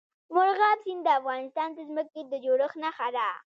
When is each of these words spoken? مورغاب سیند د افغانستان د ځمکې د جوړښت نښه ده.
مورغاب 0.35 0.77
سیند 0.85 1.01
د 1.05 1.07
افغانستان 1.19 1.69
د 1.73 1.79
ځمکې 1.89 2.21
د 2.27 2.33
جوړښت 2.43 2.75
نښه 2.83 3.07
ده. 3.15 3.29